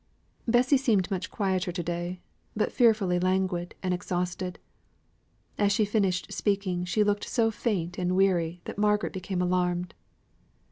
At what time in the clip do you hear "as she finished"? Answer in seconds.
5.59-6.33